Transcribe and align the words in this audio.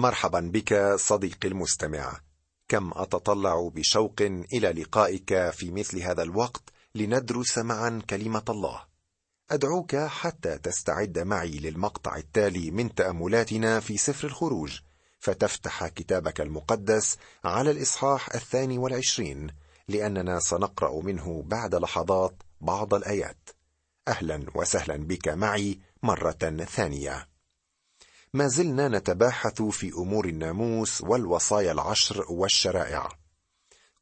مرحبا 0.00 0.40
بك 0.40 0.94
صديقي 0.96 1.48
المستمع. 1.48 2.20
كم 2.68 2.90
أتطلع 2.94 3.70
بشوق 3.74 4.22
إلى 4.52 4.72
لقائك 4.72 5.50
في 5.50 5.70
مثل 5.70 5.98
هذا 6.02 6.22
الوقت 6.22 6.62
لندرس 6.94 7.58
معا 7.58 8.02
كلمة 8.10 8.42
الله. 8.48 8.84
أدعوك 9.50 9.96
حتى 9.96 10.58
تستعد 10.58 11.18
معي 11.18 11.50
للمقطع 11.50 12.16
التالي 12.16 12.70
من 12.70 12.94
تأملاتنا 12.94 13.80
في 13.80 13.96
سفر 13.98 14.26
الخروج 14.28 14.80
فتفتح 15.18 15.88
كتابك 15.88 16.40
المقدس 16.40 17.16
على 17.44 17.70
الإصحاح 17.70 18.34
الثاني 18.34 18.78
والعشرين 18.78 19.50
لأننا 19.88 20.40
سنقرأ 20.40 21.02
منه 21.02 21.42
بعد 21.46 21.74
لحظات 21.74 22.42
بعض 22.60 22.94
الآيات. 22.94 23.50
أهلا 24.08 24.46
وسهلا 24.54 24.96
بك 24.96 25.28
معي 25.28 25.78
مرة 26.02 26.64
ثانية. 26.64 27.29
ما 28.34 28.48
زلنا 28.48 28.88
نتباحث 28.88 29.62
في 29.62 29.92
أمور 29.92 30.28
الناموس 30.28 31.00
والوصايا 31.00 31.72
العشر 31.72 32.24
والشرائع. 32.32 33.08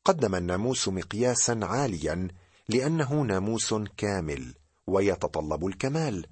قدم 0.05 0.35
الناموس 0.35 0.89
مقياسا 0.89 1.61
عاليا 1.63 2.29
لأنه 2.69 3.15
ناموس 3.15 3.75
كامل 3.97 4.55
ويتطلب 4.87 5.67
الكمال. 5.67 6.27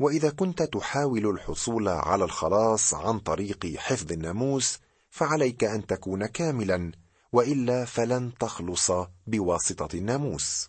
وإذا 0.00 0.30
كنت 0.30 0.62
تحاول 0.62 1.26
الحصول 1.26 1.88
على 1.88 2.24
الخلاص 2.24 2.94
عن 2.94 3.18
طريق 3.18 3.66
حفظ 3.76 4.12
الناموس 4.12 4.78
فعليك 5.10 5.64
أن 5.64 5.86
تكون 5.86 6.26
كاملا 6.26 6.92
وإلا 7.32 7.84
فلن 7.84 8.32
تخلص 8.40 8.90
بواسطة 9.26 9.96
الناموس. 9.96 10.68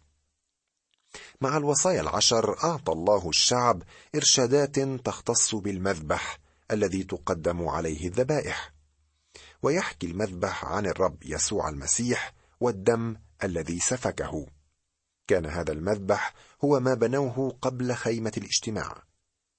مع 1.41 1.57
الوصايا 1.57 2.01
العشر 2.01 2.63
أعطى 2.63 2.91
الله 2.91 3.29
الشعب 3.29 3.83
إرشادات 4.15 4.79
تختص 4.79 5.55
بالمذبح 5.55 6.48
الذي 6.71 7.03
تقدم 7.03 7.67
عليه 7.67 8.07
الذبائح. 8.07 8.73
ويحكي 9.61 10.07
المذبح 10.07 10.65
عن 10.65 10.85
الرب 10.85 11.17
يسوع 11.25 11.69
المسيح 11.69 12.33
والدم 12.59 13.15
الذي 13.43 13.79
سفكه. 13.79 14.45
كان 15.27 15.45
هذا 15.45 15.71
المذبح 15.71 16.33
هو 16.63 16.79
ما 16.79 16.93
بنوه 16.93 17.57
قبل 17.61 17.93
خيمة 17.93 18.31
الاجتماع. 18.37 19.03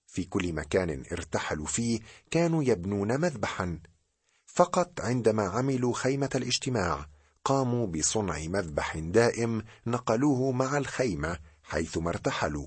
في 0.06 0.24
كل 0.24 0.52
مكان 0.52 1.04
ارتحلوا 1.12 1.66
فيه 1.66 2.00
كانوا 2.30 2.64
يبنون 2.64 3.20
مذبحا. 3.20 3.78
فقط 4.46 5.00
عندما 5.00 5.42
عملوا 5.42 5.94
خيمة 5.94 6.30
الاجتماع 6.34 7.06
قاموا 7.44 7.86
بصنع 7.86 8.38
مذبح 8.38 8.98
دائم 8.98 9.64
نقلوه 9.86 10.52
مع 10.52 10.78
الخيمة 10.78 11.38
حيثما 11.62 12.10
ارتحلوا. 12.10 12.66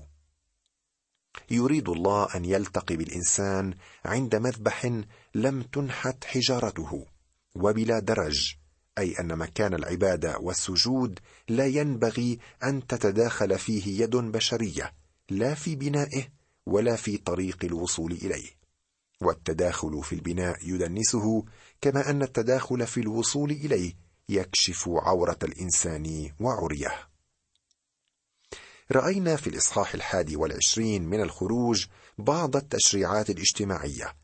يريد 1.50 1.88
الله 1.88 2.28
أن 2.34 2.44
يلتقي 2.44 2.96
بالإنسان 2.96 3.74
عند 4.04 4.36
مذبح 4.36 5.02
لم 5.34 5.62
تنحت 5.62 6.24
حجارته 6.24 7.06
وبلا 7.54 7.98
درج 7.98 8.54
أي 8.98 9.14
أن 9.20 9.38
مكان 9.38 9.74
العبادة 9.74 10.38
والسجود 10.38 11.18
لا 11.48 11.66
ينبغي 11.66 12.38
أن 12.64 12.86
تتداخل 12.86 13.58
فيه 13.58 14.02
يد 14.02 14.16
بشرية 14.16 14.92
لا 15.30 15.54
في 15.54 15.76
بنائه 15.76 16.28
ولا 16.66 16.96
في 16.96 17.16
طريق 17.16 17.64
الوصول 17.64 18.12
إليه. 18.12 18.50
والتداخل 19.20 20.02
في 20.02 20.14
البناء 20.14 20.58
يدنسه 20.62 21.44
كما 21.80 22.10
أن 22.10 22.22
التداخل 22.22 22.86
في 22.86 23.00
الوصول 23.00 23.50
إليه 23.50 23.92
يكشف 24.28 24.88
عورة 24.88 25.38
الإنسان 25.42 26.30
وعريه. 26.40 27.08
رأينا 28.92 29.36
في 29.36 29.46
الإصحاح 29.46 29.94
الحادي 29.94 30.36
والعشرين 30.36 31.04
من 31.04 31.20
الخروج 31.20 31.86
بعض 32.18 32.56
التشريعات 32.56 33.30
الاجتماعية 33.30 34.16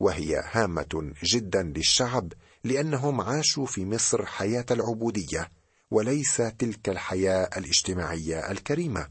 وهي 0.00 0.42
هامة 0.52 1.12
جدا 1.24 1.62
للشعب 1.62 2.32
لأنهم 2.64 3.20
عاشوا 3.20 3.66
في 3.66 3.84
مصر 3.84 4.26
حياة 4.26 4.66
العبودية 4.70 5.50
وليس 5.90 6.36
تلك 6.36 6.88
الحياة 6.88 7.50
الاجتماعية 7.56 8.50
الكريمة. 8.50 9.08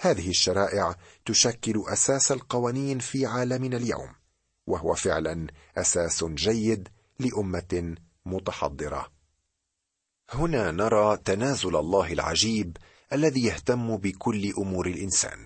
هذه 0.00 0.30
الشرائع 0.30 0.96
تشكل 1.24 1.82
أساس 1.88 2.32
القوانين 2.32 2.98
في 2.98 3.26
عالمنا 3.26 3.76
اليوم 3.76 4.14
وهو 4.66 4.94
فعلا 4.94 5.46
أساس 5.76 6.24
جيد 6.24 6.88
لأمة 7.18 7.94
متحضرة. 8.26 9.12
هنا 10.30 10.70
نرى 10.70 11.16
تنازل 11.16 11.76
الله 11.76 12.12
العجيب 12.12 12.76
الذي 13.12 13.44
يهتم 13.44 13.96
بكل 13.96 14.52
أمور 14.58 14.86
الإنسان. 14.86 15.38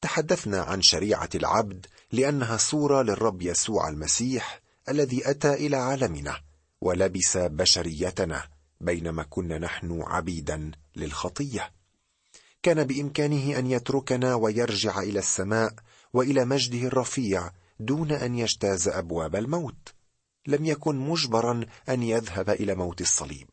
تحدثنا 0.00 0.62
عن 0.62 0.82
شريعة 0.82 1.28
العبد 1.34 1.86
لأنها 2.12 2.56
صورة 2.56 3.02
للرب 3.02 3.42
يسوع 3.42 3.88
المسيح 3.88 4.60
الذي 4.88 5.30
أتى 5.30 5.54
إلى 5.54 5.76
عالمنا 5.76 6.40
ولبس 6.80 7.36
بشريتنا 7.36 8.48
بينما 8.80 9.22
كنا 9.22 9.58
نحن 9.58 10.02
عبيدا 10.02 10.70
للخطية. 10.96 11.72
كان 12.62 12.84
بإمكانه 12.84 13.58
أن 13.58 13.66
يتركنا 13.66 14.34
ويرجع 14.34 14.98
إلى 14.98 15.18
السماء 15.18 15.74
وإلى 16.12 16.44
مجده 16.44 16.86
الرفيع 16.86 17.50
دون 17.80 18.12
أن 18.12 18.38
يجتاز 18.38 18.88
أبواب 18.88 19.36
الموت. 19.36 19.94
لم 20.46 20.64
يكن 20.64 20.96
مجبرا 20.96 21.66
أن 21.88 22.02
يذهب 22.02 22.50
إلى 22.50 22.74
موت 22.74 23.00
الصليب 23.00 23.48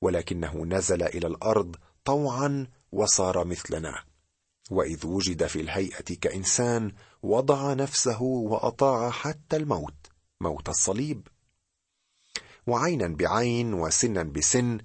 ولكنه 0.00 0.64
نزل 0.64 1.02
إلى 1.02 1.26
الأرض 1.26 1.76
طوعا 2.04 2.66
وصار 2.92 3.44
مثلنا. 3.44 4.04
وإذ 4.70 5.06
وجد 5.06 5.46
في 5.46 5.60
الهيئة 5.60 6.14
كإنسان 6.20 6.92
وضع 7.22 7.72
نفسه 7.72 8.22
وأطاع 8.22 9.10
حتى 9.10 9.56
الموت 9.56 10.06
موت 10.40 10.68
الصليب. 10.68 11.28
وعينا 12.66 13.08
بعين 13.08 13.74
وسنا 13.74 14.22
بسن 14.22 14.78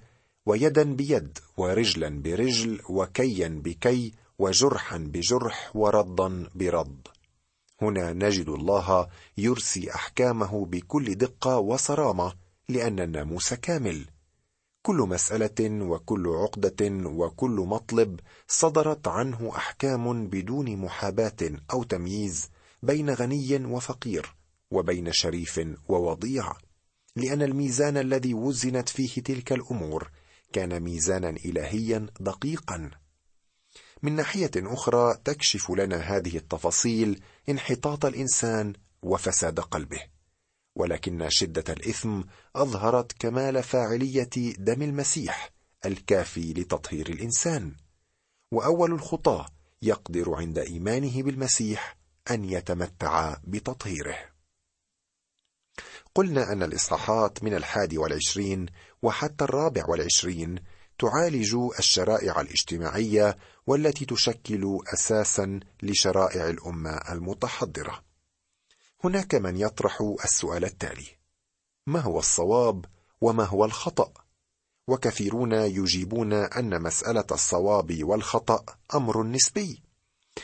ويدا 0.45 0.83
بيد 0.83 1.39
ورجلا 1.57 2.09
برجل 2.21 2.81
وكيا 2.89 3.47
بكي 3.47 4.13
وجرحا 4.39 4.97
بجرح 4.97 5.75
وردا 5.75 6.49
برد 6.55 7.07
هنا 7.81 8.13
نجد 8.13 8.49
الله 8.49 9.07
يرسي 9.37 9.91
أحكامه 9.95 10.65
بكل 10.65 11.15
دقة 11.15 11.57
وصرامة 11.57 12.33
لأن 12.69 12.99
الناموس 12.99 13.53
كامل. 13.53 14.05
كل 14.87 14.95
مسألة 14.97 15.85
وكل 15.85 16.27
عقدة 16.27 16.89
وكل 17.05 17.65
مطلب 17.67 18.19
صدرت 18.47 19.07
عنه 19.07 19.51
أحكام 19.55 20.27
بدون 20.27 20.77
محاباة 20.77 21.51
أو 21.73 21.83
تمييز 21.83 22.49
بين 22.83 23.09
غني 23.09 23.65
وفقير 23.65 24.35
وبين 24.71 25.11
شريف 25.11 25.61
ووضيع 25.89 26.53
لأن 27.15 27.41
الميزان 27.41 27.97
الذي 27.97 28.33
وزنت 28.33 28.89
فيه 28.89 29.21
تلك 29.21 29.53
الأمور 29.53 30.11
كان 30.53 30.79
ميزانا 30.79 31.29
إلهيا 31.29 32.07
دقيقا. 32.19 32.91
من 34.03 34.15
ناحية 34.15 34.51
أخرى 34.55 35.17
تكشف 35.25 35.71
لنا 35.71 35.97
هذه 35.97 36.37
التفاصيل 36.37 37.21
انحطاط 37.49 38.05
الإنسان 38.05 38.73
وفساد 39.01 39.59
قلبه. 39.59 40.16
ولكن 40.77 41.29
شدة 41.29 41.73
الإثم 41.73 42.21
أظهرت 42.55 43.11
كمال 43.19 43.63
فاعلية 43.63 44.29
دم 44.57 44.81
المسيح 44.81 45.51
الكافي 45.85 46.53
لتطهير 46.53 47.09
الإنسان. 47.09 47.75
وأول 48.51 48.91
الخطاه 48.91 49.45
يقدر 49.81 50.35
عند 50.35 50.57
إيمانه 50.57 51.23
بالمسيح 51.23 51.97
أن 52.31 52.43
يتمتع 52.43 53.37
بتطهيره. 53.43 54.17
قلنا 56.15 56.51
أن 56.51 56.63
الإصحاحات 56.63 57.43
من 57.43 57.53
الحادي 57.53 57.97
والعشرين 57.97 58.65
وحتى 59.01 59.43
الرابع 59.43 59.85
والعشرين 59.87 60.59
تعالج 60.99 61.55
الشرائع 61.79 62.41
الاجتماعية 62.41 63.37
والتي 63.67 64.05
تشكل 64.05 64.79
أساسا 64.93 65.59
لشرائع 65.83 66.49
الأمة 66.49 66.99
المتحضرة. 67.11 68.06
هناك 69.03 69.35
من 69.35 69.57
يطرح 69.57 70.15
السؤال 70.23 70.65
التالي. 70.65 71.07
ما 71.87 71.99
هو 71.99 72.19
الصواب 72.19 72.85
وما 73.21 73.43
هو 73.43 73.65
الخطأ؟ 73.65 74.13
وكثيرون 74.87 75.51
يجيبون 75.51 76.33
أن 76.33 76.81
مسألة 76.81 77.25
الصواب 77.31 78.03
والخطأ 78.03 78.65
أمر 78.95 79.23
نسبي. 79.23 79.83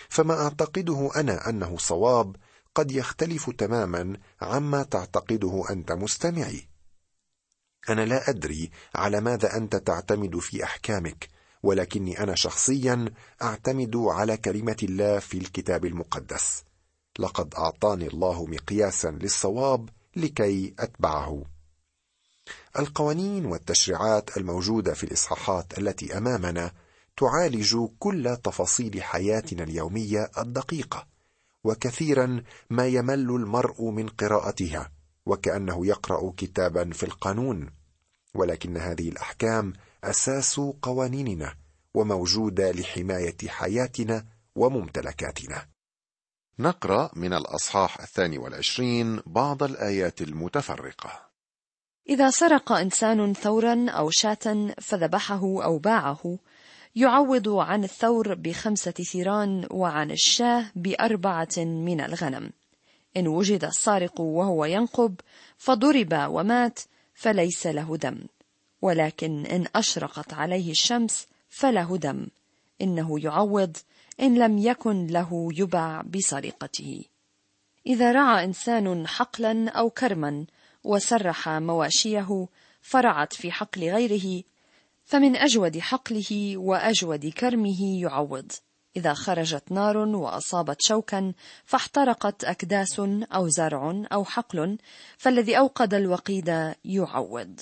فما 0.10 0.44
أعتقده 0.44 1.12
أنا 1.16 1.50
أنه 1.50 1.78
صواب 1.78 2.36
قد 2.76 2.92
يختلف 2.92 3.50
تماما 3.50 4.18
عما 4.42 4.84
تعتقده 4.84 5.64
أنت 5.70 5.92
مستمعي. 5.92 6.68
أنا 7.90 8.06
لا 8.06 8.30
أدري 8.30 8.72
على 8.96 9.22
ماذا 9.22 9.58
أنت 9.58 9.76
تعتمد 9.76 10.40
في 10.40 10.64
أحكامك 10.64 11.30
ولكني 11.64 12.20
أنا 12.24 12.36
شخصيا 12.36 13.06
أعتمد 13.42 13.96
على 13.96 14.38
كلمة 14.38 14.78
الله 14.84 15.20
في 15.20 15.38
الكتاب 15.38 15.86
المقدس. 15.86 16.64
لقد 17.20 17.56
أعطاني 17.56 18.08
الله 18.08 18.46
مقياسا 18.46 19.12
للصواب 19.12 19.90
لكي 20.16 20.74
أتبعه. 20.80 21.44
القوانين 22.80 23.46
والتشريعات 23.46 24.38
الموجودة 24.38 24.94
في 24.94 25.04
الإصحاحات 25.04 25.78
التي 25.78 26.18
أمامنا 26.18 26.72
تعالج 27.18 27.78
كل 28.00 28.38
تفاصيل 28.44 29.04
حياتنا 29.04 29.64
اليومية 29.64 30.32
الدقيقة 30.38 31.08
وكثيرا 31.64 32.44
ما 32.70 32.88
يمل 32.88 33.30
المرء 33.30 33.90
من 33.90 34.08
قراءتها 34.08 34.92
وكأنه 35.26 35.86
يقرأ 35.86 36.34
كتابا 36.38 36.90
في 36.94 37.04
القانون. 37.04 37.70
ولكن 38.36 38.78
هذه 38.78 39.10
الأحكام 39.10 39.74
أساس 40.04 40.60
قوانيننا 40.82 41.56
وموجودة 41.94 42.72
لحماية 42.72 43.38
حياتنا 43.48 44.26
وممتلكاتنا. 44.56 45.73
نقرأ 46.60 47.10
من 47.16 47.34
الأصحاح 47.34 48.02
الثاني 48.02 48.38
والعشرين 48.38 49.20
بعض 49.26 49.64
الآيات 49.64 50.22
المتفرقة. 50.22 51.22
إذا 52.10 52.30
سرق 52.30 52.72
إنسان 52.72 53.34
ثورا 53.34 53.90
أو 53.90 54.10
شاة 54.10 54.76
فذبحه 54.82 55.64
أو 55.64 55.78
باعه 55.78 56.40
يعوض 56.96 57.50
عن 57.50 57.84
الثور 57.84 58.34
بخمسة 58.34 58.92
ثيران 58.92 59.68
وعن 59.72 60.12
الشاه 60.12 60.66
بأربعة 60.76 61.58
من 61.58 62.02
الغنم. 62.02 62.52
إن 63.18 63.28
وجد 63.28 63.66
السارق 63.66 64.22
وهو 64.22 64.66
ينقب 64.66 65.16
فضرب 65.58 66.14
ومات 66.28 66.80
فليس 67.14 67.68
له 67.68 67.98
دم. 67.98 68.20
ولكن 68.82 69.46
إن 69.46 69.68
أشرقت 69.76 70.34
عليه 70.34 70.72
الشمس 70.72 71.28
فله 71.50 71.98
دم. 71.98 72.28
إنه 72.82 73.20
يعوض 73.20 73.78
إن 74.24 74.36
لم 74.36 74.58
يكن 74.58 75.08
له 75.08 75.50
يبع 75.54 76.02
بسرقته. 76.02 77.04
إذا 77.88 78.12
رعى 78.12 78.46
إنسان 78.46 79.08
حقلا 79.08 79.70
أو 79.70 79.90
كرما 79.90 80.46
وسرح 80.84 81.50
مواشيه 81.50 82.48
فرعت 82.82 83.34
في 83.34 83.52
حقل 83.52 83.82
غيره 83.82 84.44
فمن 85.06 85.36
أجود 85.36 85.80
حقله 85.80 86.58
وأجود 86.58 87.28
كرمه 87.28 88.02
يعوض. 88.02 88.52
إذا 88.96 89.14
خرجت 89.14 89.72
نار 89.72 89.98
وأصابت 89.98 90.82
شوكا 90.82 91.34
فاحترقت 91.66 92.44
أكداس 92.44 93.00
أو 93.34 93.48
زرع 93.48 94.04
أو 94.14 94.26
حقل 94.26 94.78
فالذي 95.18 95.58
أوقد 95.58 95.94
الوقيد 95.94 96.74
يعوض. 96.86 97.60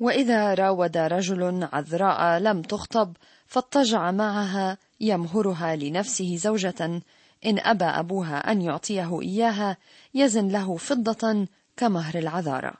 وإذا 0.00 0.54
راود 0.54 0.96
رجل 0.96 1.68
عذراء 1.72 2.38
لم 2.38 2.62
تخطب 2.62 3.16
فاضطجع 3.46 4.10
معها 4.10 4.78
يمهرها 5.00 5.76
لنفسه 5.76 6.36
زوجة. 6.36 7.02
إن 7.46 7.58
أبى 7.58 7.84
أبوها 7.84 8.52
أن 8.52 8.62
يعطيه 8.62 9.20
إياها 9.20 9.76
يزن 10.14 10.48
له 10.48 10.76
فضة 10.76 11.46
كمهر 11.76 12.18
العذارى. 12.18 12.72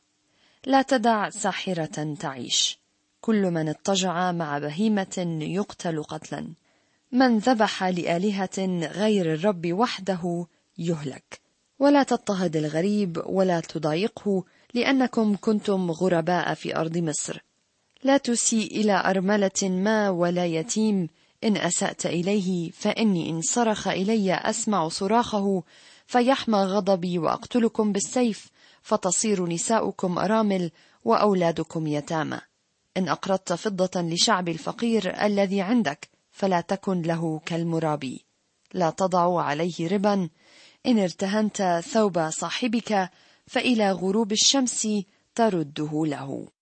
لا 0.67 0.83
تدع 0.83 1.31
ساحرة 1.31 2.15
تعيش. 2.21 2.79
كل 3.21 3.51
من 3.51 3.69
اضطجع 3.69 4.33
مع 4.33 4.59
بهيمة 4.59 5.39
يقتل 5.41 6.03
قتلا. 6.03 6.49
من 7.13 7.39
ذبح 7.39 7.85
لآلهة 7.85 8.87
غير 8.87 9.35
الرب 9.35 9.73
وحده 9.73 10.47
يهلك. 10.79 11.41
ولا 11.79 12.03
تضطهد 12.03 12.57
الغريب 12.57 13.23
ولا 13.27 13.61
تضايقه 13.61 14.45
لأنكم 14.75 15.37
كنتم 15.41 15.91
غرباء 15.91 16.55
في 16.55 16.77
أرض 16.77 16.99
مصر. 16.99 17.43
لا 18.05 18.17
تسيء 18.17 18.81
إلى 18.81 19.03
أرملة 19.07 19.63
ما 19.63 20.11
ولا 20.11 20.47
يتيم 20.47 21.09
إن 21.47 21.57
أسأت 21.57 22.07
إليه 22.07 22.71
فإني 22.71 23.31
إن 23.31 23.43
صرخ 23.43 23.89
إلي 23.89 24.35
أسمع 24.35 24.89
صراخه 24.89 25.63
فيحمى 26.07 26.59
غضبي 26.59 27.19
وأقتلكم 27.19 27.93
بالسيف 27.93 28.51
فتصير 28.83 29.47
نساؤكم 29.47 30.19
أرامل 30.19 30.71
وأولادكم 31.05 31.87
يتامى. 31.87 32.41
إن 32.97 33.09
أقرضت 33.09 33.53
فضة 33.53 34.01
لشعب 34.01 34.49
الفقير 34.49 35.25
الذي 35.25 35.61
عندك 35.61 36.09
فلا 36.31 36.61
تكن 36.61 37.03
له 37.03 37.41
كالمرابي 37.47 38.25
لا 38.75 38.91
تضع 38.91 39.43
عليه 39.43 39.89
ربا 39.89 40.29
إن 40.87 40.99
ارتهنت 40.99 41.83
ثوب 41.85 42.31
صاحبك 42.31 43.11
فإلى 43.47 43.93
غروب 43.93 44.33
الشمس 44.33 44.89
ترده 45.35 46.07
له. 46.07 46.56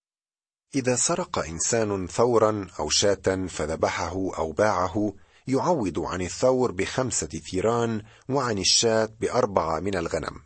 إذا 0.74 0.96
سرق 0.96 1.38
إنسان 1.38 2.06
ثورا 2.06 2.66
أو 2.80 2.90
شاة 2.90 3.46
فذبحه 3.48 4.30
أو 4.38 4.52
باعه 4.52 5.14
يعوض 5.46 5.98
عن 6.00 6.22
الثور 6.22 6.72
بخمسة 6.72 7.26
ثيران 7.26 8.02
وعن 8.28 8.58
الشاة 8.58 9.08
بأربعة 9.20 9.80
من 9.80 9.96
الغنم. 9.96 10.40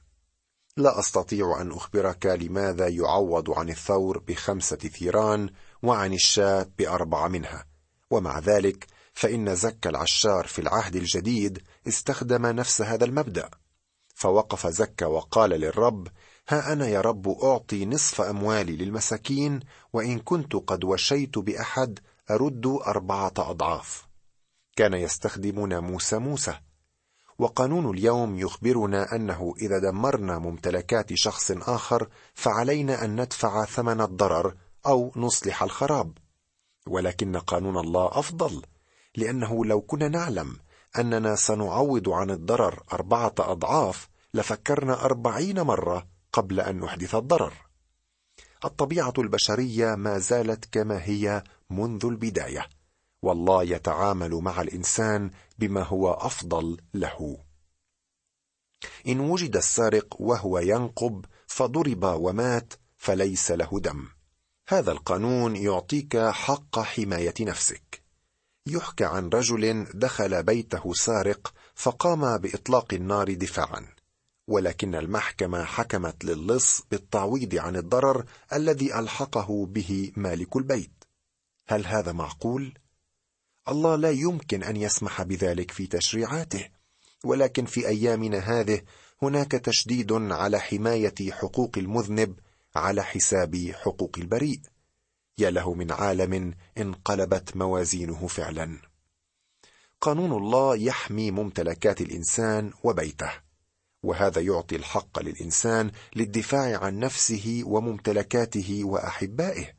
لا 0.77 0.99
أستطيع 0.99 1.61
أن 1.61 1.73
أخبرك 1.73 2.27
لماذا 2.27 2.89
يعوض 2.89 3.51
عن 3.51 3.69
الثور 3.69 4.19
بخمسة 4.19 4.77
ثيران 4.77 5.51
وعن 5.83 6.13
الشاة 6.13 6.67
بأربعة 6.79 7.29
منها. 7.29 7.67
ومع 8.11 8.39
ذلك 8.39 8.87
فإن 9.13 9.55
زكى 9.55 9.89
العشار 9.89 10.47
في 10.47 10.61
العهد 10.61 10.97
الجديد 10.97 11.63
استخدم 11.89 12.47
نفس 12.47 12.83
هذا 12.83 13.05
المبدأ. 13.05 13.51
فوقف 14.15 14.67
زكى 14.67 15.05
وقال 15.05 15.51
للرب 15.51 16.09
ها 16.51 16.73
أنا 16.73 16.87
يا 16.89 17.01
رب 17.01 17.29
أعطي 17.29 17.87
نصف 17.87 18.21
أموالي 18.21 18.77
للمساكين 18.77 19.61
وإن 19.93 20.19
كنت 20.19 20.57
قد 20.57 20.85
وشيت 20.85 21.39
بأحد 21.39 21.99
أرد 22.31 22.67
أربعة 22.67 23.33
أضعاف. 23.39 24.07
كان 24.77 24.95
يستخدم 24.95 25.67
ناموس 25.67 26.15
موسى. 26.15 26.55
وقانون 27.39 27.91
اليوم 27.91 28.39
يخبرنا 28.39 29.15
أنه 29.17 29.55
إذا 29.61 29.79
دمرنا 29.79 30.39
ممتلكات 30.39 31.15
شخص 31.15 31.51
آخر 31.51 32.09
فعلينا 32.35 33.05
أن 33.05 33.21
ندفع 33.21 33.65
ثمن 33.65 34.01
الضرر 34.01 34.55
أو 34.87 35.13
نصلح 35.17 35.63
الخراب. 35.63 36.19
ولكن 36.87 37.37
قانون 37.37 37.79
الله 37.79 38.09
أفضل 38.13 38.63
لأنه 39.17 39.65
لو 39.65 39.81
كنا 39.81 40.09
نعلم 40.09 40.57
أننا 40.99 41.37
سنعوض 41.37 42.09
عن 42.09 42.31
الضرر 42.31 42.83
أربعة 42.93 43.35
أضعاف 43.39 44.09
لفكرنا 44.35 45.05
أربعين 45.05 45.61
مرة. 45.61 46.18
قبل 46.33 46.61
أن 46.61 46.81
نحدث 46.81 47.15
الضرر. 47.15 47.53
الطبيعة 48.65 49.13
البشرية 49.19 49.95
ما 49.95 50.19
زالت 50.19 50.65
كما 50.65 51.05
هي 51.05 51.43
منذ 51.71 52.07
البداية 52.07 52.69
والله 53.23 53.63
يتعامل 53.63 54.35
مع 54.35 54.61
الإنسان 54.61 55.31
بما 55.59 55.83
هو 55.83 56.13
أفضل 56.13 56.77
له. 56.95 57.39
إن 59.09 59.21
وجد 59.21 59.57
السارق 59.57 60.21
وهو 60.21 60.59
ينقب 60.59 61.25
فضرب 61.47 62.05
ومات 62.05 62.75
فليس 62.97 63.51
له 63.51 63.81
دم. 63.81 64.09
هذا 64.69 64.93
القانون 64.93 65.57
يعطيك 65.57 66.17
حق 66.17 66.79
حماية 66.79 67.35
نفسك. 67.41 68.03
يحكى 68.67 69.05
عن 69.05 69.29
رجل 69.29 69.87
دخل 69.95 70.43
بيته 70.43 70.93
سارق 70.95 71.55
فقام 71.75 72.39
بإطلاق 72.39 72.95
النار 72.95 73.35
دفاعا. 73.35 73.98
ولكن 74.49 74.95
المحكمة 74.95 75.65
حكمت 75.65 76.25
للص 76.25 76.83
بالتعويض 76.91 77.55
عن 77.55 77.77
الضرر 77.77 78.25
الذي 78.53 78.99
ألحقه 78.99 79.67
به 79.67 80.13
مالك 80.17 80.57
البيت. 80.57 81.05
هل 81.67 81.87
هذا 81.87 82.13
معقول؟ 82.13 82.79
الله 83.69 83.97
لا 83.97 84.11
يمكن 84.11 84.63
أن 84.63 84.77
يسمح 84.77 85.23
بذلك 85.23 85.71
في 85.71 85.87
تشريعاته، 85.87 86.69
ولكن 87.25 87.65
في 87.65 87.89
أيامنا 87.89 88.39
هذه 88.39 88.83
هناك 89.23 89.53
تشديد 89.53 90.13
على 90.13 90.59
حماية 90.61 91.31
حقوق 91.31 91.71
المذنب 91.77 92.39
على 92.75 93.05
حساب 93.05 93.73
حقوق 93.75 94.19
البريء. 94.19 94.61
يا 95.39 95.51
له 95.51 95.75
من 95.75 95.93
عالم 95.93 96.55
انقلبت 96.79 97.57
موازينه 97.57 98.27
فعلا. 98.27 98.79
قانون 100.01 100.33
الله 100.33 100.77
يحمي 100.77 101.31
ممتلكات 101.31 102.01
الإنسان 102.01 102.73
وبيته. 102.83 103.48
وهذا 104.03 104.41
يعطي 104.41 104.77
الحق 104.77 105.23
للإنسان 105.23 105.91
للدفاع 106.17 106.85
عن 106.85 106.99
نفسه 106.99 107.63
وممتلكاته 107.67 108.81
وأحبائه. 108.85 109.73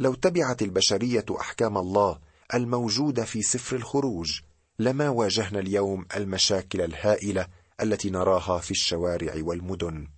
لو 0.00 0.14
تبعت 0.14 0.62
البشرية 0.62 1.24
أحكام 1.40 1.78
الله 1.78 2.18
الموجودة 2.54 3.24
في 3.24 3.42
سفر 3.42 3.76
الخروج 3.76 4.40
لما 4.78 5.08
واجهنا 5.08 5.58
اليوم 5.58 6.06
المشاكل 6.16 6.80
الهائلة 6.80 7.46
التي 7.80 8.10
نراها 8.10 8.58
في 8.58 8.70
الشوارع 8.70 9.34
والمدن. 9.36 10.08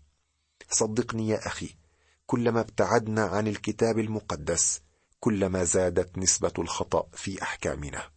صدقني 0.70 1.28
يا 1.28 1.46
أخي 1.46 1.74
كلما 2.26 2.60
ابتعدنا 2.60 3.22
عن 3.24 3.48
الكتاب 3.48 3.98
المقدس 3.98 4.80
كلما 5.20 5.64
زادت 5.64 6.18
نسبة 6.18 6.52
الخطأ 6.58 7.06
في 7.12 7.42
أحكامنا. 7.42 8.15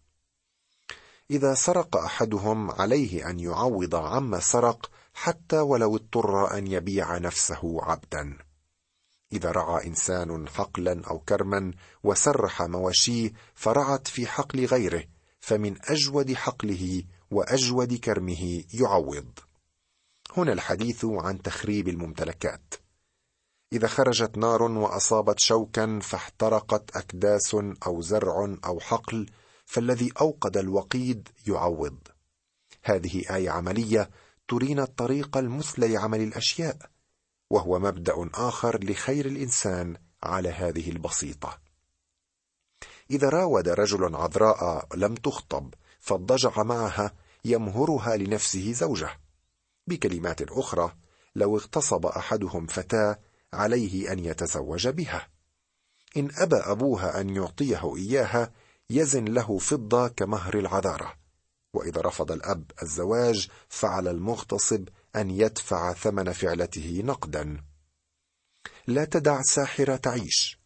إذا 1.31 1.53
سرق 1.53 1.97
أحدهم 1.97 2.71
عليه 2.71 3.29
أن 3.29 3.39
يعوض 3.39 3.95
عما 3.95 4.39
سرق 4.39 4.91
حتى 5.13 5.59
ولو 5.59 5.95
اضطر 5.95 6.57
أن 6.57 6.67
يبيع 6.67 7.17
نفسه 7.17 7.77
عبدا. 7.83 8.37
إذا 9.33 9.51
رعى 9.51 9.87
إنسان 9.87 10.49
حقلا 10.49 11.01
أو 11.07 11.19
كرما 11.19 11.71
وسرح 12.03 12.61
مواشيه 12.61 13.31
فرعت 13.55 14.07
في 14.07 14.27
حقل 14.27 14.65
غيره 14.65 15.03
فمن 15.39 15.75
أجود 15.83 16.33
حقله 16.33 17.03
وأجود 17.31 17.93
كرمه 17.93 18.63
يعوض. 18.73 19.39
هنا 20.37 20.53
الحديث 20.53 21.05
عن 21.05 21.41
تخريب 21.41 21.87
الممتلكات. 21.87 22.73
إذا 23.73 23.87
خرجت 23.87 24.37
نار 24.37 24.63
وأصابت 24.63 25.39
شوكا 25.39 25.99
فاحترقت 25.99 26.95
أكداس 26.97 27.55
أو 27.87 28.01
زرع 28.01 28.55
أو 28.65 28.79
حقل 28.79 29.29
فالذي 29.69 30.11
أوقد 30.21 30.57
الوقيد 30.57 31.29
يعوض. 31.47 31.97
هذه 32.83 33.35
آية 33.35 33.49
عملية 33.49 34.09
ترينا 34.47 34.83
الطريق 34.83 35.37
المثلى 35.37 35.87
لعمل 35.87 36.21
الأشياء 36.21 36.77
وهو 37.49 37.79
مبدأ 37.79 38.29
آخر 38.33 38.83
لخير 38.83 39.25
الإنسان 39.25 39.97
على 40.23 40.49
هذه 40.49 40.89
البسيطة. 40.89 41.59
إذا 43.11 43.29
راود 43.29 43.69
رجل 43.69 44.15
عذراء 44.15 44.87
لم 44.95 45.15
تخطب 45.15 45.73
فاضطجع 45.99 46.63
معها 46.63 47.13
يمهرها 47.45 48.17
لنفسه 48.17 48.71
زوجه. 48.71 49.19
بكلمات 49.87 50.41
أخرى 50.41 50.95
لو 51.35 51.57
اغتصب 51.57 52.05
أحدهم 52.05 52.67
فتاة 52.67 53.19
عليه 53.53 54.11
أن 54.11 54.19
يتزوج 54.19 54.87
بها. 54.87 55.27
إن 56.17 56.29
أبى 56.37 56.55
أبوها 56.55 57.21
أن 57.21 57.35
يعطيه 57.35 57.95
إياها 57.95 58.51
يزن 58.89 59.25
له 59.25 59.57
فضة 59.57 60.07
كمهر 60.07 60.59
العذارة. 60.59 61.13
وإذا 61.73 62.01
رفض 62.01 62.31
الأب 62.31 62.71
الزواج 62.83 63.49
فعلى 63.69 64.11
المغتصب 64.11 64.89
أن 65.15 65.29
يدفع 65.29 65.93
ثمن 65.93 66.31
فعلته 66.31 67.01
نقدا. 67.05 67.63
لا 68.87 69.05
تدع 69.05 69.41
ساحرة 69.41 69.95
تعيش. 69.95 70.59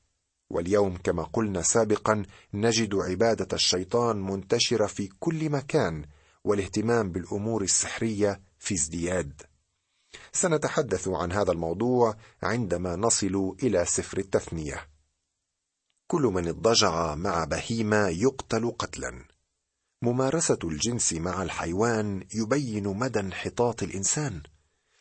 واليوم 0.49 0.97
كما 0.97 1.23
قلنا 1.23 1.61
سابقا 1.61 2.23
نجد 2.53 2.95
عبادة 2.95 3.47
الشيطان 3.53 4.21
منتشرة 4.21 4.87
في 4.87 5.09
كل 5.19 5.49
مكان 5.49 6.05
والاهتمام 6.43 7.11
بالأمور 7.11 7.61
السحرية 7.61 8.41
في 8.59 8.73
ازدياد. 8.73 9.41
سنتحدث 10.31 11.07
عن 11.07 11.31
هذا 11.31 11.51
الموضوع 11.51 12.15
عندما 12.43 12.95
نصل 12.95 13.55
إلى 13.63 13.85
سفر 13.85 14.17
التثنية. 14.17 14.92
كل 16.07 16.21
من 16.21 16.47
اضطجع 16.47 17.15
مع 17.15 17.43
بهيمة 17.43 18.07
يقتل 18.07 18.71
قتلا. 18.79 19.25
ممارسة 20.01 20.59
الجنس 20.63 21.13
مع 21.13 21.43
الحيوان 21.43 22.23
يبين 22.33 22.87
مدى 22.87 23.19
انحطاط 23.19 23.83
الإنسان. 23.83 24.41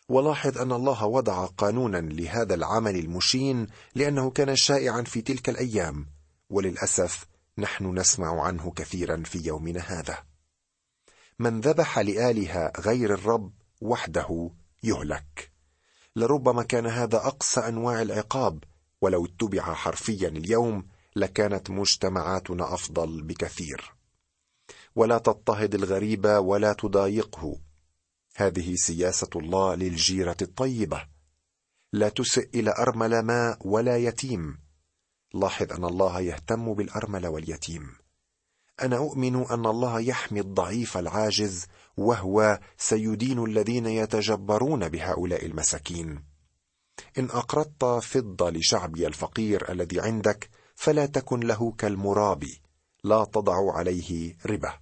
ولاحظ 0.08 0.58
أن 0.58 0.72
الله 0.72 1.04
وضع 1.06 1.46
قانونا 1.46 1.98
لهذا 1.98 2.54
العمل 2.54 2.96
المشين 2.96 3.66
لأنه 3.94 4.30
كان 4.30 4.56
شائعا 4.56 5.02
في 5.02 5.22
تلك 5.22 5.48
الأيام. 5.48 6.06
وللأسف 6.50 7.26
نحن 7.58 7.98
نسمع 7.98 8.42
عنه 8.42 8.72
كثيرا 8.76 9.22
في 9.24 9.38
يومنا 9.38 9.80
هذا. 9.80 10.18
من 11.38 11.60
ذبح 11.60 11.98
لآلهة 11.98 12.72
غير 12.80 13.14
الرب 13.14 13.52
وحده 13.80 14.50
يهلك. 14.82 15.52
لربما 16.16 16.62
كان 16.62 16.86
هذا 16.86 17.16
أقصى 17.16 17.60
أنواع 17.60 18.02
العقاب 18.02 18.64
ولو 19.00 19.26
اتبع 19.26 19.74
حرفيا 19.74 20.28
اليوم 20.28 20.86
لكانت 21.16 21.70
مجتمعاتنا 21.70 22.74
أفضل 22.74 23.22
بكثير. 23.22 23.94
ولا 24.94 25.18
تضطهد 25.18 25.74
الغريب 25.74 26.24
ولا 26.26 26.72
تضايقه. 26.72 27.60
هذه 28.36 28.74
سياسة 28.74 29.30
الله 29.36 29.74
للجيرة 29.74 30.36
الطيبة. 30.42 31.06
لا 31.92 32.08
تسئ 32.08 32.48
إلى 32.54 32.74
أرمل 32.78 33.20
ماء 33.20 33.58
ولا 33.60 33.96
يتيم. 33.96 34.58
لاحظ 35.34 35.72
أن 35.72 35.84
الله 35.84 36.20
يهتم 36.20 36.74
بالأرمل 36.74 37.26
واليتيم. 37.26 37.96
أنا 38.82 38.96
أؤمن 38.96 39.46
أن 39.46 39.66
الله 39.66 40.00
يحمي 40.00 40.40
الضعيف 40.40 40.96
العاجز 40.96 41.66
وهو 41.96 42.60
سيدين 42.78 43.44
الذين 43.44 43.86
يتجبرون 43.86 44.88
بهؤلاء 44.88 45.46
المساكين. 45.46 46.24
إن 47.18 47.24
أقرضت 47.24 47.84
فضة 47.84 48.50
لشعبي 48.50 49.06
الفقير 49.06 49.72
الذي 49.72 50.00
عندك 50.00 50.50
فلا 50.82 51.06
تكن 51.06 51.40
له 51.40 51.72
كالمرابي 51.72 52.60
لا 53.04 53.24
تضع 53.24 53.76
عليه 53.76 54.36
ربه 54.46 54.74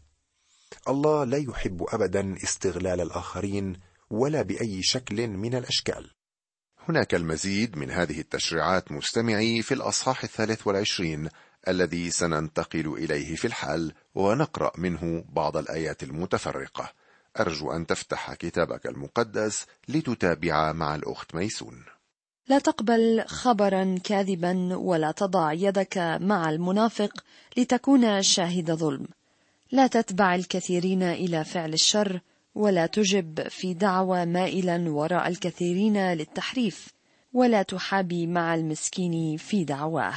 الله 0.88 1.24
لا 1.24 1.36
يحب 1.36 1.86
ابدا 1.88 2.34
استغلال 2.44 3.00
الآخرين 3.00 3.80
ولا 4.10 4.42
بأي 4.42 4.82
شكل 4.82 5.28
من 5.28 5.54
الأشكال. 5.54 6.10
هناك 6.88 7.14
المزيد 7.14 7.76
من 7.76 7.90
هذه 7.90 8.20
التشريعات 8.20 8.92
مستمعي 8.92 9.62
في 9.62 9.74
الأصحاح 9.74 10.24
الثالث 10.24 10.66
والعشرين 10.66 11.28
الذي 11.68 12.10
سننتقل 12.10 12.86
إليه 12.86 13.36
في 13.36 13.46
الحال 13.46 13.92
ونقرأ 14.14 14.72
منه 14.78 15.24
بعض 15.28 15.56
الآيات 15.56 16.02
المتفرقة. 16.02 16.92
أرجو 17.40 17.72
أن 17.72 17.86
تفتح 17.86 18.34
كتابك 18.34 18.86
المقدس 18.86 19.66
لتتابع 19.88 20.72
مع 20.72 20.94
الأخت 20.94 21.34
ميسون. 21.34 21.84
لا 22.50 22.58
تقبل 22.58 23.24
خبرا 23.26 23.98
كاذبا 24.04 24.76
ولا 24.76 25.10
تضع 25.10 25.52
يدك 25.52 25.98
مع 26.20 26.50
المنافق 26.50 27.24
لتكون 27.56 28.22
شاهد 28.22 28.70
ظلم. 28.70 29.06
لا 29.72 29.86
تتبع 29.86 30.34
الكثيرين 30.34 31.02
إلى 31.02 31.44
فعل 31.44 31.72
الشر 31.72 32.20
ولا 32.54 32.86
تجب 32.86 33.48
في 33.48 33.74
دعوى 33.74 34.26
مائلا 34.26 34.90
وراء 34.90 35.28
الكثيرين 35.28 36.12
للتحريف 36.12 36.88
ولا 37.32 37.62
تحابي 37.62 38.26
مع 38.26 38.54
المسكين 38.54 39.36
في 39.36 39.64
دعواه. 39.64 40.14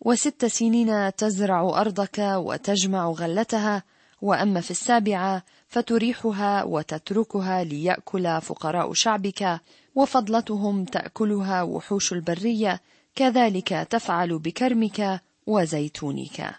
وست 0.00 0.44
سنين 0.44 1.14
تزرع 1.14 1.80
أرضك 1.80 2.18
وتجمع 2.18 3.08
غلتها 3.08 3.82
وأما 4.22 4.60
في 4.60 4.70
السابعة 4.70 5.42
فتريحها 5.68 6.64
وتتركها 6.64 7.64
ليأكل 7.64 8.40
فقراء 8.40 8.92
شعبك 8.92 9.60
وفضلتهم 9.98 10.84
تأكلها 10.84 11.62
وحوش 11.62 12.12
البرية 12.12 12.80
كذلك 13.14 13.68
تفعل 13.68 14.38
بكرمك 14.38 15.20
وزيتونك. 15.46 16.54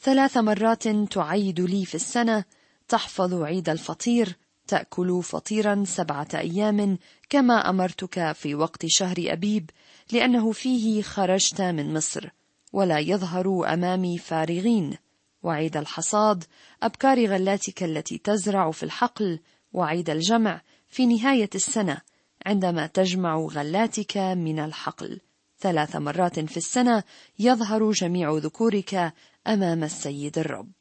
ثلاث 0.00 0.36
مرات 0.36 0.88
تعيد 0.88 1.60
لي 1.60 1.84
في 1.84 1.94
السنة 1.94 2.44
تحفظ 2.88 3.34
عيد 3.34 3.68
الفطير 3.68 4.36
تأكل 4.66 5.22
فطيرا 5.22 5.84
سبعة 5.86 6.28
أيام 6.34 6.98
كما 7.28 7.70
أمرتك 7.70 8.32
في 8.32 8.54
وقت 8.54 8.86
شهر 8.86 9.16
أبيب 9.18 9.70
لأنه 10.12 10.52
فيه 10.52 11.02
خرجت 11.02 11.60
من 11.60 11.94
مصر 11.94 12.28
ولا 12.72 12.98
يظهر 12.98 13.72
أمامي 13.72 14.18
فارغين. 14.18 14.96
وعيد 15.42 15.76
الحصاد 15.76 16.44
أبكار 16.82 17.26
غلاتك 17.26 17.82
التي 17.82 18.18
تزرع 18.18 18.70
في 18.70 18.82
الحقل 18.82 19.38
وعيد 19.72 20.10
الجمع 20.10 20.60
في 20.88 21.06
نهاية 21.06 21.50
السنة. 21.54 22.09
عندما 22.46 22.86
تجمع 22.86 23.36
غلاتك 23.36 24.16
من 24.16 24.58
الحقل. 24.58 25.20
ثلاث 25.60 25.96
مرات 25.96 26.40
في 26.40 26.56
السنة 26.56 27.02
يظهر 27.38 27.90
جميع 27.90 28.32
ذكورك 28.32 29.12
أمام 29.46 29.84
السيد 29.84 30.38
الرب. 30.38 30.72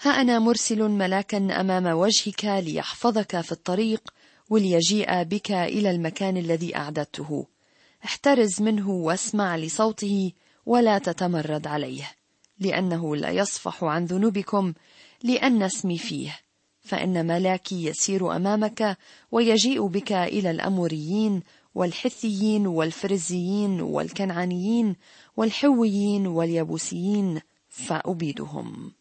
ها 0.00 0.10
أنا 0.10 0.38
مرسل 0.38 0.82
ملاكا 0.88 1.60
أمام 1.60 1.86
وجهك 1.86 2.44
ليحفظك 2.44 3.40
في 3.40 3.52
الطريق 3.52 4.02
وليجيء 4.50 5.22
بك 5.22 5.50
إلى 5.50 5.90
المكان 5.90 6.36
الذي 6.36 6.76
أعددته. 6.76 7.46
احترز 8.04 8.62
منه 8.62 8.90
واسمع 8.90 9.56
لصوته 9.56 10.32
ولا 10.66 10.98
تتمرد 10.98 11.66
عليه 11.66 12.10
لأنه 12.58 13.16
لا 13.16 13.30
يصفح 13.30 13.84
عن 13.84 14.04
ذنوبكم 14.04 14.72
لأن 15.22 15.62
اسمي 15.62 15.98
فيه. 15.98 16.38
فإن 16.82 17.26
ملاكي 17.26 17.84
يسير 17.84 18.36
أمامك 18.36 18.96
ويجيء 19.32 19.86
بك 19.86 20.12
إلى 20.12 20.50
الأموريين 20.50 21.42
والحثيين 21.74 22.66
والفرزيين 22.66 23.80
والكنعانيين 23.80 24.96
والحويين 25.36 26.26
واليبوسيين 26.26 27.40
فأبيدهم. 27.68 28.92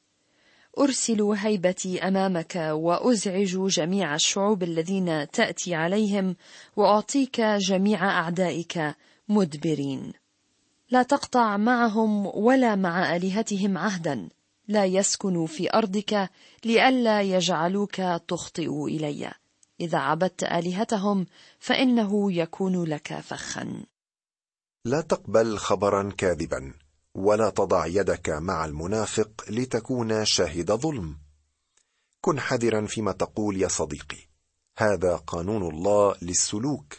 أرسل 0.80 1.22
هيبتي 1.22 2.08
أمامك 2.08 2.56
وأزعج 2.56 3.58
جميع 3.68 4.16
الشعوب 4.16 4.64
الذين 4.64 5.32
تأتي 5.32 5.76
عليهم 5.76 6.36
وأعطيك 6.76 7.42
جميع 7.42 8.20
أعدائك 8.20 8.96
مدبرين. 9.30 10.14
لا 10.92 11.04
تقطع 11.04 11.58
معهم 11.58 12.26
ولا 12.26 12.76
مع 12.76 13.16
آلهتهم 13.16 13.78
عهدا. 13.78 14.30
لا 14.72 14.86
يسكنوا 14.86 15.48
في 15.48 15.74
أرضك 15.74 16.30
لئلا 16.66 17.22
يجعلوك 17.22 17.96
تخطئ 18.28 18.86
إلي. 18.86 19.34
إذا 19.80 19.98
عبدت 19.98 20.44
آلهتهم 20.44 21.25
فإنه 21.60 22.34
يكون 22.34 22.84
لك 22.84 23.20
فخا. 23.20 23.84
لا 24.86 25.01
تقبل 25.01 25.58
خبرا 25.58 26.12
كاذبا 26.18 26.74
ولا 27.16 27.50
تضع 27.50 27.86
يدك 27.86 28.30
مع 28.30 28.66
المنافق 28.66 29.46
لتكون 29.50 30.25
شاهد 30.25 30.72
ظلم. 30.72 31.18
كن 32.22 32.40
حذرا 32.40 32.86
فيما 32.86 33.12
تقول 33.12 33.62
يا 33.62 33.68
صديقي. 33.68 34.18
هذا 34.78 35.16
قانون 35.16 35.74
الله 35.74 36.16
للسلوك. 36.22 36.98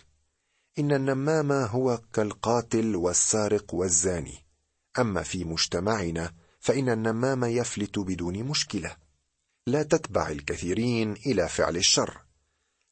إن 0.78 0.92
النمام 0.92 1.52
هو 1.52 1.98
كالقاتل 2.12 2.96
والسارق 2.96 3.74
والزاني. 3.74 4.38
أما 4.98 5.22
في 5.22 5.44
مجتمعنا 5.44 6.32
فإن 6.62 6.88
النمام 6.88 7.44
يفلت 7.44 7.98
بدون 7.98 8.44
مشكلة. 8.44 8.96
لا 9.66 9.82
تتبع 9.82 10.28
الكثيرين 10.28 11.12
إلى 11.12 11.48
فعل 11.48 11.76
الشر. 11.76 12.20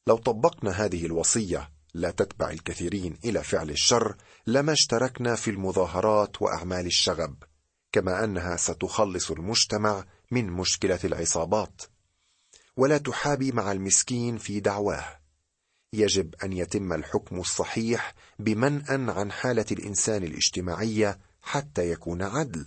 لو 0.07 0.17
طبقنا 0.17 0.71
هذه 0.71 1.05
الوصية 1.05 1.71
لا 1.93 2.11
تتبع 2.11 2.49
الكثيرين 2.49 3.17
إلى 3.25 3.43
فعل 3.43 3.69
الشر 3.69 4.15
لما 4.47 4.73
اشتركنا 4.73 5.35
في 5.35 5.51
المظاهرات 5.51 6.41
وأعمال 6.41 6.85
الشغب 6.85 7.35
كما 7.91 8.23
أنها 8.23 8.55
ستخلص 8.55 9.31
المجتمع 9.31 10.05
من 10.31 10.47
مشكلة 10.47 10.99
العصابات. 11.03 11.81
ولا 12.77 12.97
تحابي 12.97 13.51
مع 13.51 13.71
المسكين 13.71 14.37
في 14.37 14.59
دعواه. 14.59 15.19
يجب 15.93 16.35
أن 16.43 16.53
يتم 16.53 16.93
الحكم 16.93 17.39
الصحيح 17.39 18.15
بمنأ 18.39 19.11
عن 19.13 19.31
حالة 19.31 19.65
الإنسان 19.71 20.23
الاجتماعية 20.23 21.19
حتى 21.41 21.91
يكون 21.91 22.21
عدل. 22.21 22.65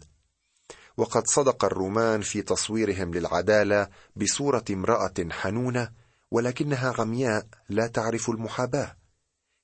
وقد 0.96 1.26
صدق 1.26 1.64
الرومان 1.64 2.20
في 2.20 2.42
تصويرهم 2.42 3.14
للعدالة 3.14 3.88
بصورة 4.16 4.64
امرأة 4.70 5.14
حنونة 5.30 5.90
ولكنها 6.30 6.94
عمياء 6.98 7.46
لا 7.68 7.86
تعرف 7.86 8.30
المحاباة 8.30 8.96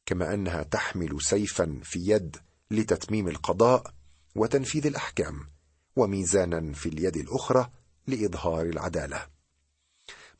كما 0.06 0.34
أنها 0.34 0.62
تحمل 0.62 1.22
سيفا 1.22 1.80
في 1.82 1.98
يد 1.98 2.36
لتتميم 2.70 3.28
القضاء 3.28 3.94
وتنفيذ 4.34 4.86
الأحكام 4.86 5.50
وميزانا 5.96 6.72
في 6.72 6.88
اليد 6.88 7.16
الأخرى 7.16 7.70
لإظهار 8.06 8.62
العدالة. 8.62 9.26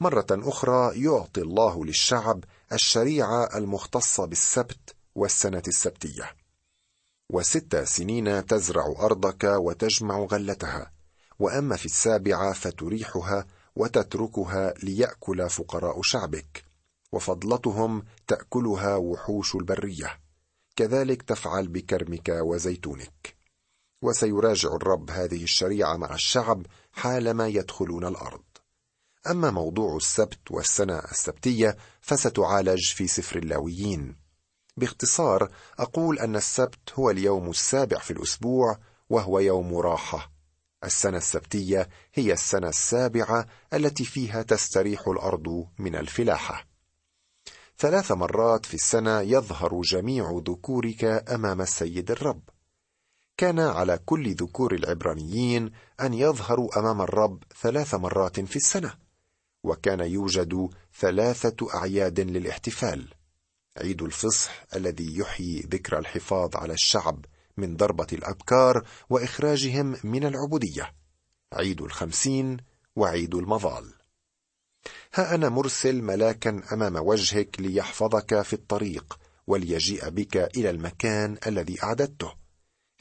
مرة 0.01 0.27
أخرى 0.31 1.03
يعطي 1.05 1.41
الله 1.41 1.85
للشعب 1.85 2.45
الشريعة 2.73 3.57
المختصة 3.57 4.27
بالسبت 4.27 4.95
والسنة 5.15 5.63
السبتية. 5.69 6.40
وست 7.33 7.77
سنين 7.77 8.47
تزرع 8.47 8.87
أرضك 8.99 9.45
وتجمع 9.45 10.19
غلتها 10.19 10.93
وأما 11.39 11.77
في 11.77 11.87
السابعة 11.87 12.53
فتريحها 12.53 13.47
وتتركها 13.77 14.75
ليأكل 14.83 15.51
فقراء 15.51 16.03
شعبك 16.03 16.65
وفضلتهم 17.13 18.05
تأكلها 18.27 18.97
وحوش 18.97 19.55
البرية. 19.55 20.21
كذلك 20.77 21.23
تفعل 21.23 21.69
بكرمك 21.69 22.29
وزيتونك. 22.29 23.37
وسيراجع 24.03 24.75
الرب 24.75 25.11
هذه 25.11 25.43
الشريعة 25.43 25.97
مع 25.97 26.15
الشعب 26.15 26.67
حالما 26.93 27.49
يدخلون 27.49 28.07
الأرض. 28.07 28.45
أما 29.31 29.51
موضوع 29.51 29.97
السبت 29.97 30.51
والسنة 30.51 30.99
السبتية 30.99 31.77
فستعالج 32.01 32.93
في 32.93 33.07
سفر 33.07 33.39
اللاويين. 33.39 34.17
باختصار 34.77 35.51
أقول 35.79 36.19
أن 36.19 36.37
السبت 36.37 36.93
هو 36.95 37.11
اليوم 37.11 37.51
السابع 37.51 37.99
في 37.99 38.11
الأسبوع 38.11 38.79
وهو 39.11 39.39
يوم 39.39 39.77
راحة. 39.77 40.33
السنة 40.85 41.17
السبتية 41.19 41.89
هي 42.15 42.33
السنة 42.33 42.69
السابعة 42.69 43.47
التي 43.75 44.05
فيها 44.05 44.43
تستريح 44.43 45.09
الأرض 45.09 45.67
من 45.79 45.97
الفلاحة. 45.97 46.67
ثلاث 47.79 48.13
مرات 48.13 48.67
في 48.67 48.75
السنة 48.75 49.21
يظهر 49.21 49.81
جميع 49.81 50.43
ذكورك 50.49 51.05
أمام 51.05 51.61
السيد 51.61 52.11
الرب. 52.11 52.43
كان 53.37 53.61
على 53.61 53.99
كل 53.99 54.35
ذكور 54.35 54.75
العبرانيين 54.75 55.71
أن 56.01 56.15
يظهروا 56.15 56.79
أمام 56.79 57.03
الرب 57.03 57.43
ثلاث 57.63 57.95
مرات 57.95 58.41
في 58.41 58.57
السنة 58.57 58.95
وكان 59.63 60.01
يوجد 60.01 60.69
ثلاثة 61.01 61.67
أعياد 61.75 62.21
للاحتفال. 62.21 63.20
عيد 63.77 64.03
الفصح 64.03 64.65
الذي 64.77 65.19
يحيي 65.19 65.61
ذكرى 65.61 65.99
الحفاظ 65.99 66.57
على 66.57 66.73
الشعب 66.73 67.25
من 67.57 67.77
ضربة 67.77 68.07
الأبكار 68.13 68.87
وإخراجهم 69.11 69.97
من 70.05 70.25
العبودية. 70.25 70.95
عيد 71.53 71.81
الخمسين 71.81 72.57
وعيد 72.97 73.35
المظال. 73.35 73.95
ها 75.15 75.35
أنا 75.35 75.49
مرسل 75.49 76.03
ملاكا 76.03 76.63
أمام 76.73 76.97
وجهك 76.97 77.61
ليحفظك 77.61 78.43
في 78.43 78.53
الطريق 78.53 79.19
وليجيء 79.47 80.09
بك 80.09 80.37
إلى 80.37 80.71
المكان 80.71 81.39
الذي 81.47 81.83
أعددته. 81.83 82.35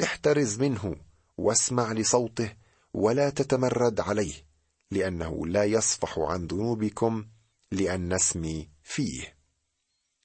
احترز 0.03 0.59
منه 0.59 0.95
واسمع 1.37 1.91
لصوته 1.91 2.53
ولا 2.93 3.29
تتمرد 3.29 3.99
عليه 3.99 4.33
لأنه 4.91 5.47
لا 5.47 5.63
يصفح 5.63 6.19
عن 6.19 6.47
ذنوبكم 6.47 7.25
لأن 7.71 8.13
اسمي 8.13 8.69
فيه. 8.83 9.38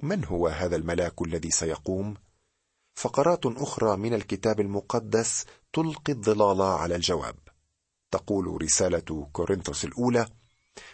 من 0.04 0.24
هو 0.24 0.48
هذا 0.48 0.76
الملاك 0.76 1.22
الذي 1.22 1.50
سيقوم؟ 1.50 2.14
فقرات 2.94 3.46
أخرى 3.46 3.96
من 3.96 4.14
الكتاب 4.14 4.60
المقدس 4.60 5.44
تلقي 5.72 6.12
الظلال 6.12 6.62
على 6.62 6.96
الجواب. 6.96 7.36
تقول 8.10 8.62
رسالة 8.62 9.28
كورنثوس 9.32 9.84
الأولى 9.84 10.26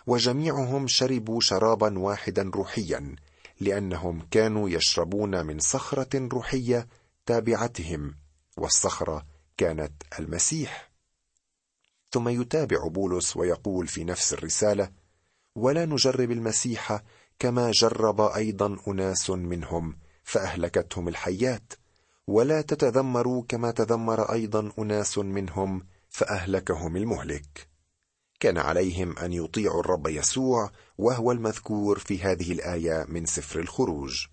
وجميعهم 0.06 0.86
شربوا 0.86 1.40
شرابا 1.40 1.98
واحدا 1.98 2.50
روحيا 2.54 3.16
لأنهم 3.60 4.28
كانوا 4.30 4.70
يشربون 4.70 5.46
من 5.46 5.58
صخرة 5.58 6.28
روحية 6.32 6.88
تابعتهم 7.26 8.14
والصخرة 8.56 9.26
كانت 9.56 9.92
المسيح. 10.18 10.90
ثم 12.12 12.28
يتابع 12.28 12.88
بولس 12.88 13.36
ويقول 13.36 13.86
في 13.86 14.04
نفس 14.04 14.32
الرسالة 14.32 14.90
ولا 15.54 15.86
نجرب 15.86 16.30
المسيح 16.30 17.02
كما 17.40 17.70
جرب 17.70 18.20
أيضا 18.20 18.76
أناس 18.88 19.30
منهم 19.30 19.96
فأهلكتهم 20.24 21.08
الحيات. 21.08 21.72
ولا 22.26 22.60
تتذمروا 22.62 23.42
كما 23.48 23.70
تذمر 23.70 24.32
أيضا 24.32 24.72
أناس 24.78 25.18
منهم 25.18 25.86
فأهلكهم 26.08 26.96
المهلك. 26.96 27.68
كان 28.40 28.58
عليهم 28.58 29.18
أن 29.18 29.32
يطيعوا 29.32 29.80
الرب 29.80 30.06
يسوع 30.06 30.70
وهو 30.98 31.32
المذكور 31.32 31.98
في 31.98 32.18
هذه 32.22 32.52
الآية 32.52 33.06
من 33.08 33.26
سفر 33.26 33.60
الخروج. 33.60 34.26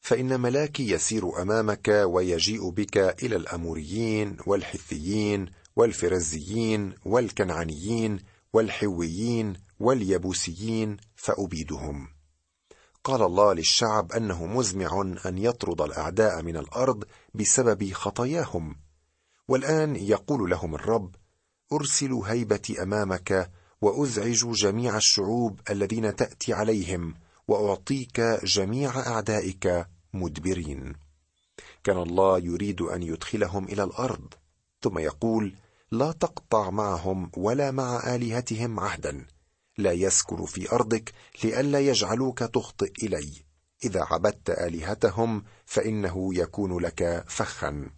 فإن 0.00 0.40
ملاكي 0.40 0.90
يسير 0.90 1.42
أمامك 1.42 1.88
ويجيء 1.88 2.70
بك 2.70 2.96
إلى 2.98 3.36
الأموريين 3.36 4.36
والحثيين 4.46 5.46
والفرزيين 5.76 6.94
والكنعانيين 7.04 8.20
والحويين 8.54 9.54
واليبوسيين 9.80 10.96
فأبيدهم. 11.16 12.08
قال 13.04 13.22
الله 13.22 13.52
للشعب 13.52 14.12
أنه 14.12 14.46
مزمع 14.46 15.12
أن 15.26 15.38
يطرد 15.38 15.80
الأعداء 15.80 16.42
من 16.42 16.56
الأرض 16.56 17.04
بسبب 17.34 17.92
خطاياهم. 17.92 18.76
والآن 19.48 19.96
يقول 19.96 20.50
لهم 20.50 20.74
الرب 20.74 21.14
ارسل 21.72 22.12
هيبتي 22.12 22.82
أمامك 22.82 23.50
وأزعج 23.80 24.50
جميع 24.52 24.96
الشعوب 24.96 25.60
الذين 25.70 26.16
تأتي 26.16 26.52
عليهم 26.52 27.14
وأعطيك 27.48 28.20
جميع 28.44 28.98
أعدائك 28.98 29.86
مدبرين. 30.14 30.92
كان 31.84 31.98
الله 31.98 32.38
يريد 32.38 32.82
أن 32.82 33.02
يدخلهم 33.02 33.64
إلى 33.64 33.84
الأرض. 33.84 34.34
ثم 34.82 34.98
يقول 34.98 35.54
لا 35.90 36.12
تقطع 36.12 36.70
معهم 36.70 37.30
ولا 37.36 37.70
مع 37.70 38.14
آلهتهم 38.14 38.80
عهدا. 38.80 39.26
لا 39.78 39.92
يسكن 39.92 40.44
في 40.44 40.72
أرضك 40.72 41.12
لئلا 41.44 41.80
يجعلوك 41.80 42.38
تخطئ 42.38 42.92
إلي. 43.02 43.44
إذا 43.84 44.02
عبدت 44.10 44.50
آلهتهم 44.50 45.44
فإنه 45.66 46.34
يكون 46.34 46.78
لك 46.78 47.24
فخا. 47.28 47.90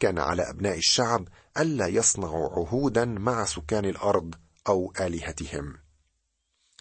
كان 0.00 0.18
على 0.18 0.50
أبناء 0.50 0.78
الشعب 0.78 1.28
ألا 1.58 1.86
يصنعوا 1.86 2.48
عهودا 2.48 3.04
مع 3.04 3.44
سكان 3.44 3.84
الأرض 3.84 4.34
أو 4.68 4.92
آلهتهم. 5.00 5.78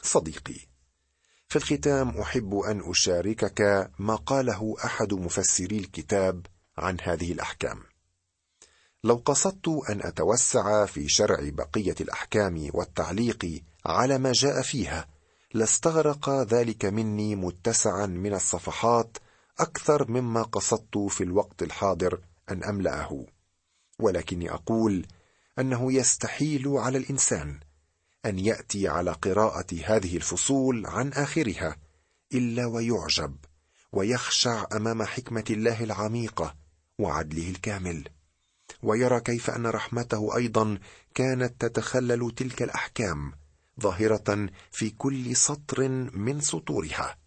صديقي 0.01 0.75
في 1.47 1.55
الختام 1.55 2.09
أحب 2.09 2.55
أن 2.55 2.89
أشاركك 2.89 3.91
ما 3.99 4.15
قاله 4.15 4.75
أحد 4.85 5.13
مفسري 5.13 5.77
الكتاب 5.77 6.45
عن 6.77 6.97
هذه 7.01 7.31
الأحكام. 7.31 7.83
لو 9.05 9.21
قصدت 9.25 9.67
أن 9.89 10.01
أتوسع 10.01 10.85
في 10.85 11.07
شرع 11.07 11.49
بقية 11.49 11.95
الأحكام 12.01 12.69
والتعليق 12.73 13.63
على 13.85 14.17
ما 14.17 14.31
جاء 14.31 14.61
فيها 14.61 15.07
لاستغرق 15.53 16.29
ذلك 16.29 16.85
مني 16.85 17.35
متسعا 17.35 18.05
من 18.05 18.33
الصفحات 18.33 19.17
أكثر 19.59 20.11
مما 20.11 20.43
قصدت 20.43 20.97
في 20.97 21.23
الوقت 21.23 21.63
الحاضر 21.63 22.19
أن 22.51 22.63
أملأه. 22.63 23.25
ولكني 23.99 24.51
أقول 24.51 25.05
أنه 25.59 25.93
يستحيل 25.93 26.67
على 26.67 26.97
الإنسان 26.97 27.59
أن 28.25 28.39
يأتي 28.39 28.87
على 28.87 29.11
قراءة 29.11 29.75
هذه 29.85 30.17
الفصول 30.17 30.85
عن 30.85 31.13
آخرها 31.13 31.75
إلا 32.33 32.65
ويعجب 32.65 33.35
ويخشع 33.91 34.65
أمام 34.73 35.03
حكمة 35.03 35.45
الله 35.49 35.83
العميقة 35.83 36.55
وعدله 36.99 37.49
الكامل. 37.49 38.14
ويرى 38.83 39.19
كيف 39.19 39.49
أن 39.49 39.67
رحمته 39.67 40.35
أيضا 40.37 40.79
كانت 41.15 41.61
تتخلل 41.65 42.31
تلك 42.35 42.61
الأحكام 42.61 43.31
ظاهرة 43.81 44.49
في 44.71 44.89
كل 44.89 45.35
سطر 45.35 45.89
من 46.13 46.41
سطورها. 46.41 47.17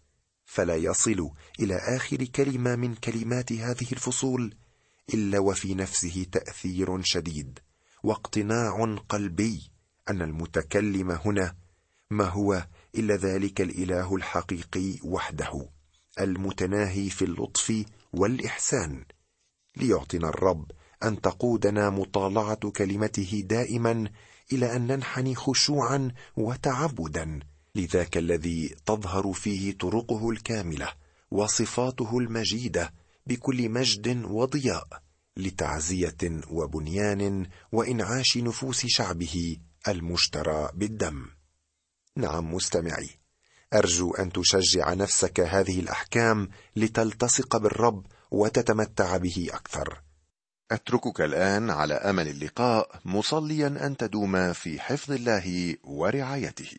فلا 0.45 0.75
يصل 0.75 1.29
إلى 1.59 1.75
آخر 1.75 2.23
كلمة 2.23 2.75
من 2.75 2.95
كلمات 2.95 3.53
هذه 3.53 3.87
الفصول 3.91 4.55
إلا 5.13 5.39
وفي 5.39 5.75
نفسه 5.75 6.25
تأثير 6.31 7.01
شديد 7.03 7.59
واقتناع 8.03 8.95
قلبي 9.09 9.71
أن 10.09 10.21
المتكلم 10.21 11.11
هنا 11.11 11.55
ما 12.09 12.25
هو 12.25 12.67
إلا 12.95 13.15
ذلك 13.15 13.61
الإله 13.61 14.15
الحقيقي 14.15 14.95
وحده 15.03 15.69
المتناهي 16.19 17.09
في 17.09 17.25
اللطف 17.25 17.85
والإحسان 18.13 19.05
ليعطنا 19.77 20.29
الرب 20.29 20.71
أن 21.03 21.21
تقودنا 21.21 21.89
مطالعة 21.89 22.69
كلمته 22.69 23.43
دائما 23.45 24.09
إلى 24.53 24.75
أن 24.75 24.87
ننحني 24.87 25.35
خشوعا 25.35 26.11
وتعبدا. 26.37 27.39
لذاك 27.75 28.17
الذي 28.17 28.75
تظهر 28.85 29.33
فيه 29.33 29.77
طرقه 29.77 30.29
الكاملة 30.29 30.93
وصفاته 31.31 32.17
المجيدة 32.17 32.93
بكل 33.27 33.69
مجد 33.69 34.25
وضياء 34.25 34.87
لتعزية 35.37 36.41
وبنيان 36.51 37.47
وإنعاش 37.71 38.37
نفوس 38.37 38.85
شعبه 38.85 39.57
المشترى 39.87 40.69
بالدم. 40.73 41.25
نعم 42.15 42.53
مستمعي 42.53 43.09
أرجو 43.73 44.11
أن 44.11 44.31
تشجع 44.31 44.93
نفسك 44.93 45.39
هذه 45.39 45.79
الأحكام 45.79 46.49
لتلتصق 46.75 47.57
بالرب 47.57 48.05
وتتمتع 48.31 49.17
به 49.17 49.47
أكثر. 49.51 50.01
أتركك 50.71 51.21
الآن 51.21 51.69
على 51.69 51.93
أمل 51.93 52.27
اللقاء 52.27 52.89
مصليا 53.05 53.67
أن 53.67 53.97
تدوم 53.97 54.53
في 54.53 54.79
حفظ 54.79 55.11
الله 55.11 55.75
ورعايته. 55.83 56.77